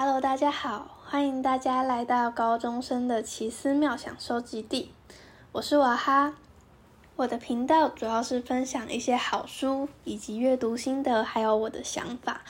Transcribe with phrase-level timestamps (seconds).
[0.00, 4.92] Hello，大家好，欢迎大家来到高中生的奇思妙想收集地。
[5.50, 6.34] 我是娃哈，
[7.16, 12.42] 我的频道主要是分享一些好书以及阅读心得，还有我的想法。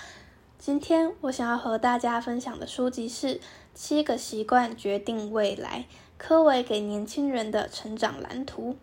[0.58, 3.36] 今天我想要和大家分享的书籍是
[3.72, 5.86] 《七个习惯决定未来》，
[6.18, 8.76] 科维给年轻人的成长蓝图。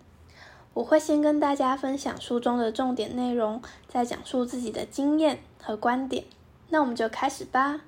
[0.73, 6.23] 我会先跟大家分享书中的重点内容，再讲述自己的经验和观点。
[6.70, 7.82] 那我们就开始吧。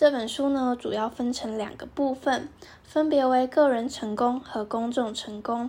[0.00, 2.48] 这本书呢，主要分成两个部分，
[2.82, 5.68] 分别为个人成功和公众成功。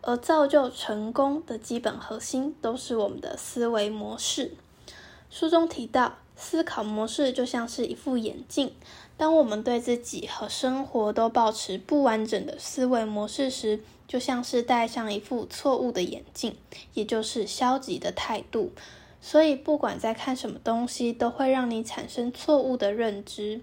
[0.00, 4.54] 而造就成功的基本核心，都是我们的思维模式。
[5.30, 8.72] 书中提到，思考模式就像是一副眼镜，
[9.16, 16.56] 当我们对自己和生活都保持不完整的思维模式时，就像是戴上一副错误的眼镜，
[16.94, 18.72] 也就是消极的态度。
[19.20, 23.60] 所以，不管在看什么东西，都会让你产生错误的认知。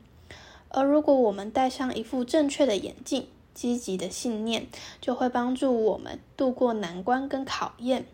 [0.70, 4.68] 而如果我们戴上一副正确的眼镜，积极的信念
[5.00, 8.06] 就会帮助我们度过难关跟考验。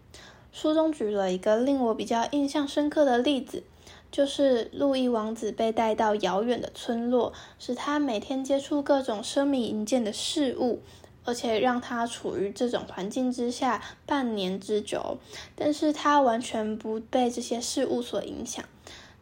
[0.51, 3.63] 书中举了一个令我比较印象深刻的例子，
[4.11, 10.81] 就是路易王子被带到遥远的村落，使他每天接触各种奢靡银剑的事物。
[11.23, 15.19] 而且让他处于这种环境之下半年之久，
[15.55, 18.65] 但是他完全不被这些事物所影响。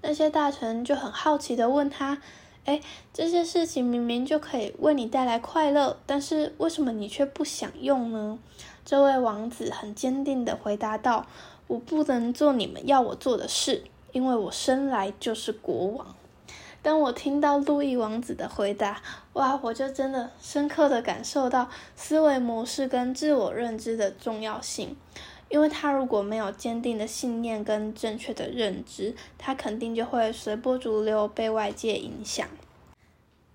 [0.02, 2.21] 那些大臣就很好奇的问他
[2.70, 2.80] ：“哎，
[3.12, 8.38] 这些事情明明就可以为你带来快乐，但是为什么你却不想用呢？”
[8.86, 11.26] 这位王子很坚定的回答道
[11.66, 16.16] ：“我不能做你们要我做的事，因为我生来就是国王。”
[16.84, 19.02] 当我听到路易王子的回答，
[19.33, 24.95] 哇，我就真的深刻的感受到思维模式跟自我认知的重要性。
[25.50, 32.48] 因为他如果没有坚定的信念跟正确的认知，他肯定就会随波逐流，被外界影响。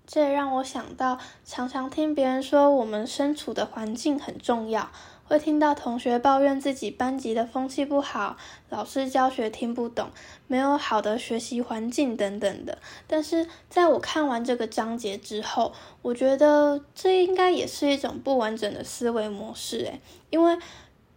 [0.07, 4.89] 这也让我想到，常常听别人说我们身处的环境很重要。
[5.27, 8.37] 会听到同学抱怨自己班级的风气不好，
[8.69, 10.09] 老师教学听不懂，
[10.45, 12.77] 没有好的学习环境等等的。
[13.07, 15.73] 但是在我看完这个章节之后，
[16.03, 19.79] 我觉得这应该也是一种不完整的思维模式。
[19.79, 19.99] 诶，
[20.29, 20.59] 因为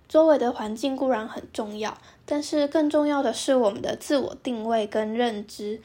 [0.08, 5.82] 周围的环境固然很重要，但是更重要的是我们的自我定位跟认知。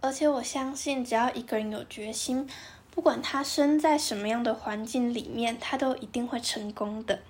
[0.00, 2.48] 而且我相信，只要一个人有决心，
[2.90, 7.20] 不管他生在什么样的环境里面，他都一定会成功的。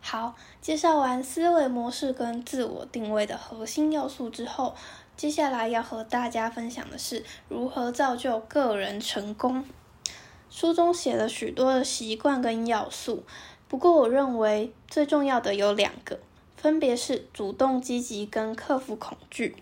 [0.00, 4.74] 好，介绍完思维模式跟自我定位的核心要素之后，
[5.16, 9.64] 接下来要和大家分享的是如何造就个人成功。
[10.50, 13.24] 书中写了许多的习惯跟要素，
[13.68, 16.18] 不过我认为最重要的有两个，
[16.56, 19.56] 分别是主动积极跟克服恐惧。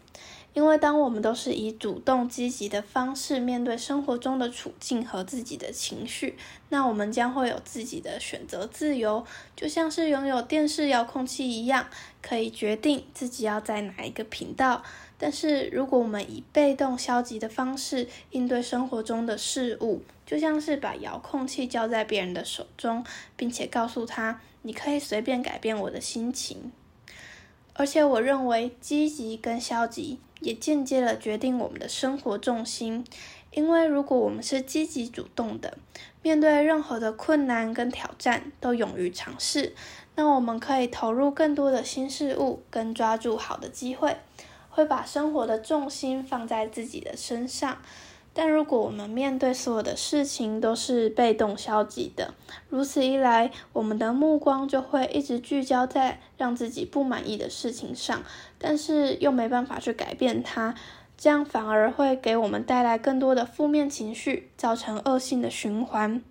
[0.52, 6.36] 因为当我们都是以主动积极的方式面对生活中的处境和自己的情绪，
[6.70, 9.24] 那我们将会有自己的选择自由，
[9.54, 11.86] 就像是拥有电视遥控器一样，
[12.20, 14.82] 可以决定自己要在哪一个频道。
[15.16, 23.04] 但是如果我们以被动消极的方式应对生活中的事物，就像是把遥控器交在别人的手中，
[23.36, 26.72] 并且告诉他你可以随便改变我的心情。
[27.80, 30.18] 而且我认为积极跟消极。
[30.40, 33.04] 也间接了决定我们的生活重心，
[33.52, 35.76] 因为如果我们是积极主动的，
[36.22, 39.74] 面对任何的困难跟挑战都勇于尝试，
[40.14, 44.16] 那我们可以投入更多的新事物，跟抓住好的机会，
[44.70, 47.76] 会把生活的重心放在自己的身上。
[48.32, 52.32] 但如果我们面对所有的事情都是被动消极的，
[52.68, 58.22] 如此一来，我们的目光就会一直聚焦在让自己不满意的事情上，
[58.56, 60.76] 但是又没办法去改变它，
[61.18, 66.22] 这样反而会给我们带来更多的负面情绪，造成恶性的循环。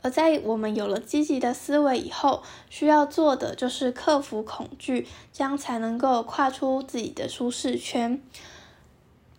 [0.00, 8.22] 而在我们有了积极的思维以后，需要做的就是克服恐惧，这样才能够跨出自己的舒适圈。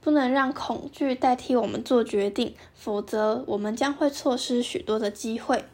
[0.09, 5.65] 不能让恐惧代替我们做决定，否则我们将会错失许多的机会。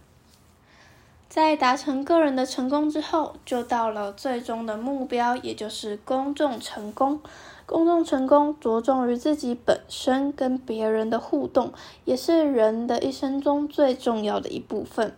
[1.29, 7.21] 在达成个人的成功之后，就到了最终的目标，也就是公众成功。
[7.65, 11.71] 公众成功着重于自己本身跟别人的互动，
[12.03, 15.15] 也是人的一生中最重要的一部分。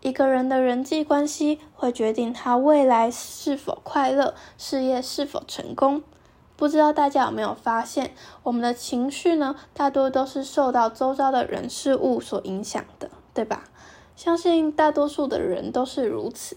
[0.00, 6.02] 一个人的人际关系会决定他未来是否快乐，事业是否成功。
[6.56, 8.12] 不知道大家有没有发现，
[8.42, 13.64] 我们的情绪呢，大多都是受到周遭的人事物所影响的，对吧？
[14.16, 16.56] 相信大多数的人都是如此，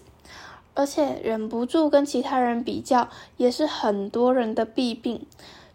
[0.72, 5.26] 而且忍不住跟其他人比较，也是很多人的弊病。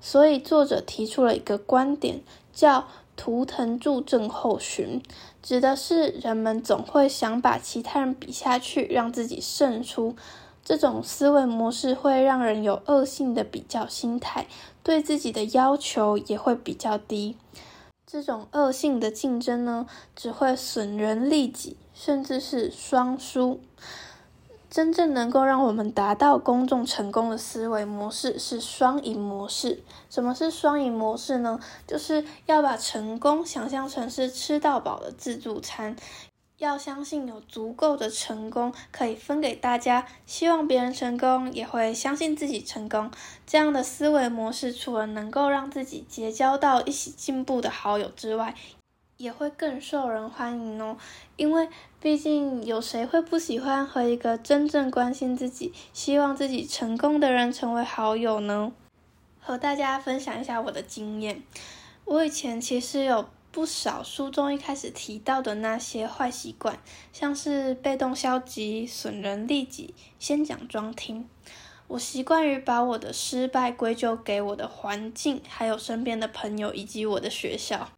[0.02, 5.02] 所以作者提出了一个观点，叫“图腾柱症候群”，
[5.42, 10.16] 指的是人们总会想把其他人比下去，让自己胜出。
[10.66, 14.48] 这种思维模式会让人有恶性的比较心态，
[14.82, 17.38] 对自己的要求也会比较低。
[18.08, 19.86] 这种恶性的竞争呢，
[20.16, 23.60] 只会损人利己，甚至是双输。
[24.68, 29.84] 真正能够让我们达到公众成功的思维模式是双赢模式。
[30.10, 31.60] 什么是双赢模式呢？
[31.88, 35.96] 就是要把成功想象成是吃到饱的自助餐。
[36.58, 43.12] 要相信有足够的成功可以分给大家，希望别人成功，也会相信自己成功。
[43.46, 48.56] 这样的思维模式，除了能够让自己结交到一起进步的好友之外，
[49.18, 50.96] 也会更受人欢迎哦。
[51.36, 51.68] 因为
[52.00, 58.72] 毕竟有谁会不喜欢和一个真正关心自己、希望自己成功的人成为好友呢？
[59.42, 61.44] 和大家分享一下我的经验，
[62.06, 63.26] 我以前其实有。
[63.56, 66.78] 不少书中一开始提到的那些坏习惯，
[67.14, 71.26] 像是被动消极、损人利己、先讲装听。
[71.88, 77.90] 我习惯于把我的失败归咎给我的环境，还有身边的朋友以及我的学校。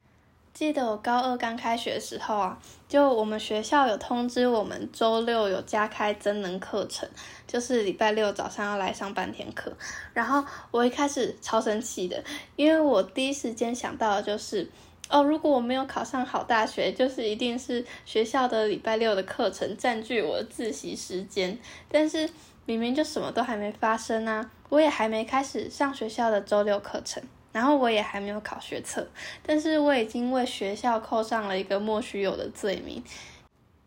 [0.54, 7.10] 记得我高二刚开学的时候啊，就我们学校有通知我们周六有加开增能课程，
[7.48, 9.76] 就是礼拜六早上要来上半天课。
[10.14, 12.24] 然后我一开始超生气的，
[12.56, 14.70] 因为我第一时间想到的就是。
[15.10, 21.58] 哦，如果我没有考上好大学，就是一定是学校的礼拜六的课程占据我自习时间。
[21.90, 22.30] 但是
[22.66, 27.24] 明明就什么都还没发生啊，我也还没开始上学校的周六课程，
[27.54, 29.08] 然后我也还没有考学测，
[29.42, 33.02] 但是我已经为学校扣上了一个莫须有的罪名。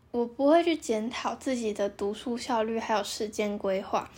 [0.09, 4.09] 我不会去检讨自己的读书效率还有时间规划。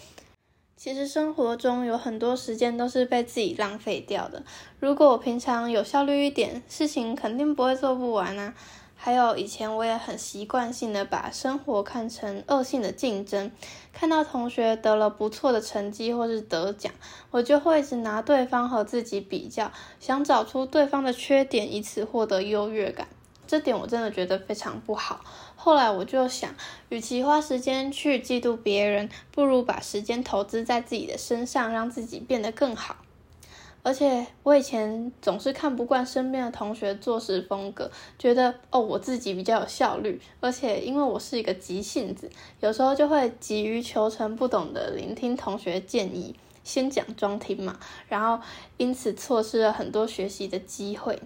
[0.83, 4.43] 其实生活中有很多时间都是被自己浪费掉的。
[4.81, 8.53] 如果我平常有效率一点，事情肯定不会做不完啊。
[8.93, 13.49] 还有以前我也很习惯性的把生活看成恶性的竞争，
[13.93, 16.91] 看到同学得了不错的成绩或是得奖，
[17.31, 19.71] 我就会一直拿对方和自己比较，
[20.01, 23.07] 想找出对方的缺点，以此获得优越感。
[23.47, 25.21] 这点我真的觉得非常不好。
[25.63, 26.53] 后来我就想，
[26.89, 32.97] 与其花时间去嫉妒别人，不如把时间投资在自己的身上，让自己变得更好。
[33.81, 37.89] 而且我以前总是看不惯身边的同学做事风格，
[38.19, 40.19] 觉得哦我自己比较有效率。
[40.41, 42.29] 而且因为我是一个急性子，
[42.59, 47.79] 有时候就会急于求成，不懂得聆听同学建议，先讲装听嘛，
[48.09, 48.43] 然后
[48.75, 51.21] 因此错失了很多学习的机会。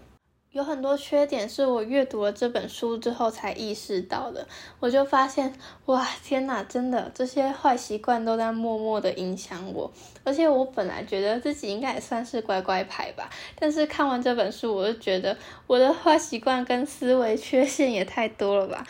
[0.57, 4.47] 有很多缺点是我阅读了这本书之后才意识到的，
[4.79, 5.53] 我就发现，
[5.85, 9.91] 哇，天哪，真的这些坏习惯都在默默的影响我，
[10.23, 15.37] 而且我本来觉得自己应该也算是乖乖牌吧，但是看完这本书，我就觉得
[15.67, 18.83] 我的坏习惯跟思维缺陷也太多了吧。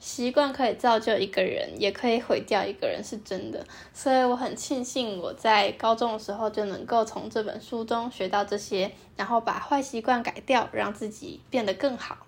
[0.00, 3.64] 习惯可以造就一个人，也可以毁掉一个人，是真的。
[3.92, 12.26] 所以我很庆幸我在高中的时候就能够从这本书中学到这些，然后把坏习惯改掉，让自己变得更好。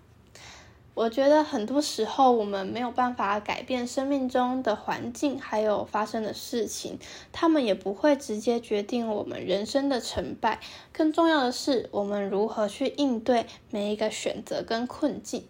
[0.95, 6.99] 我觉得很多时候我们没有办法改变生命中的环境，还有发生的事情，
[7.33, 10.61] 他们也不会直接决定我们人生的成败。
[10.93, 15.47] 更重要的是，我们如何去应对每一个选择跟困境。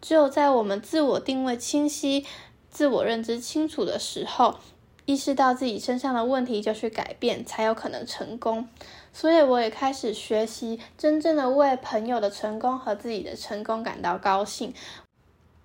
[0.00, 2.24] 只有在我们自我定位清晰、
[2.70, 4.56] 自我认知清楚的时候，
[5.04, 8.68] 意识到自己身上的问题就去改变，才有可能成功。
[9.12, 14.72] 所以，我也开始学习真正的为朋友的成功和自己的成功感到高兴。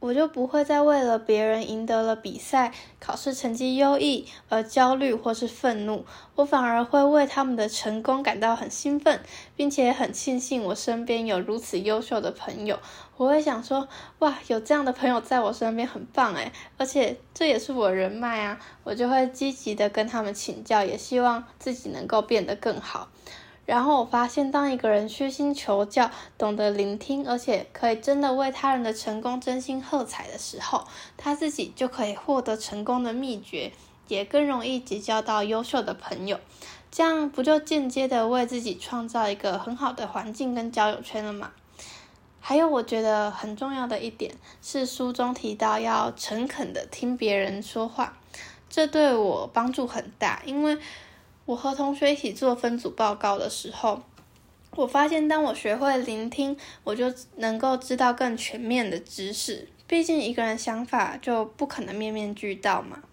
[0.04, 6.06] 我就不会再为了别人赢得了比赛、考试成绩优异而焦虑或是愤怒，
[6.36, 9.22] 我反而会为他们的成功感到很兴奋，
[9.56, 12.78] 并且很庆幸我身边有如此优秀的朋友。
[13.16, 13.88] 我会想说，
[14.20, 23.08] 哇，有这样的朋友在我身边很棒诶，而且这也是我人脉啊，我就会积极的跟他们请教，也希望自己能够变得更好。
[23.66, 33.72] 然后我发现，当一个人虚心求教、懂得聆听，而且可以真的为他人的成功真心喝彩的时候，他自己就可以获得成功的秘诀，
[34.10, 36.38] 也更容易结交到优秀的朋友。
[36.92, 41.52] 这样不就间接的为自己创造一个很好的环境跟交友圈了吗？
[42.42, 48.18] 还有，我觉得很重要的一点是，书中提到要诚恳的听别人说话，
[48.70, 50.78] 这对我帮助很大，因为。
[51.46, 54.02] 我和同学一起做分组报告的时候，
[54.76, 59.68] 我发现当我学会聆听，我就能够知道更全面的知识。
[59.86, 63.04] 毕竟一个人想法就不可能面面俱到嘛。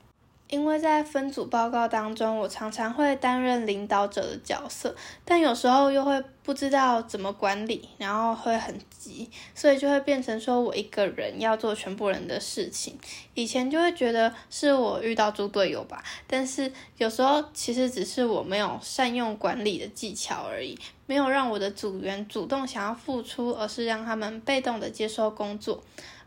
[0.50, 12.98] 因为在分组报告当中，我常常会担任领导者的角色，但有时候又会不知道怎么管理，然后会很急，所以就会变成说我一个人要做全部人的事情。
[13.34, 20.76] 以前就会觉得是我遇到猪队友吧，但是有时候其实只是我没有善用管理的技巧而已，
[21.06, 25.80] 没有让我的组员主动想要付出，而是让他们被动的接收工作。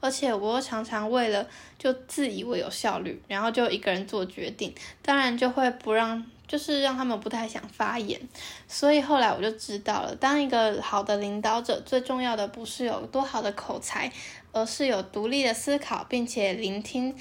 [0.03, 1.47] 而且我常常为了
[1.79, 8.19] 就自以为有效率，然后就一个人做决定，当然就会不让，就是让他们不太想发言。
[8.67, 14.11] 所以后来我就知道了，当一个好的领导者，最重要的不是有多好的口才，
[14.51, 17.15] 而是有独立的思考，并且聆听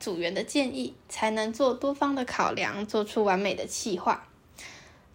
[0.00, 4.26] 组员的建议，才能做多方的考量，做出完美的计划。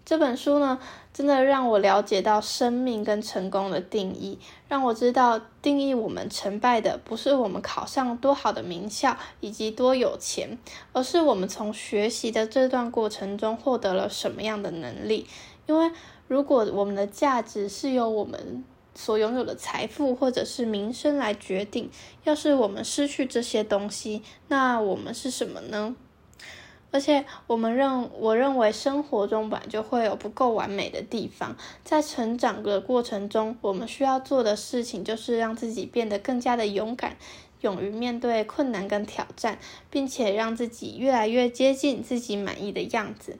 [0.09, 0.79] 这本书呢，
[1.13, 10.57] 真的让我了解到生命跟成功的定义，让我知道定义我们成败的不是我们考上多好的名校以及多有钱，
[10.93, 15.27] 而是我们从学习的这段过程中获得了什么样的能力。
[15.67, 15.91] 因为
[16.27, 18.63] 如果我们的价值是由我们
[18.95, 21.91] 所拥有的财富或者是名声来决定，
[22.23, 25.95] 要是我们失去这些东西，那我们是什么呢？
[26.91, 37.15] 而且，我们认我认为生活中本来就会有不够完美的地方，在成长的过程中，我们需要做的事情就是让自己变得更加的勇敢，
[37.61, 39.59] 勇于面对困难跟挑战，
[39.91, 43.37] 并且让自己越来越接近自己满意的样子。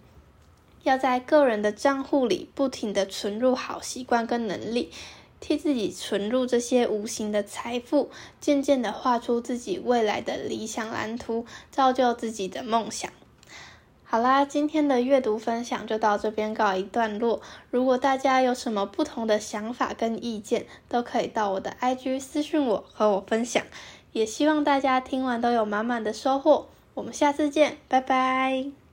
[0.84, 4.91] 要在个人的账户里不停的存入好习惯跟能力，
[5.39, 13.12] 替自己存入这些无形的财富，渐渐的画出自己未来的理想蓝图，造就自己的梦想。
[14.11, 17.39] 好啦，今天的阅读分享就到这边告一段落。
[17.69, 23.63] 如果大家有什么不同的想法跟意见，都可以到我的 IG 私信我，和我分享。
[24.11, 26.65] 也希望大家听完都有满满的收获。
[26.95, 28.88] 我们下次见，拜拜。